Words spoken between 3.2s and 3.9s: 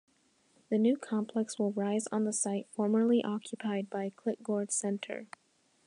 occupied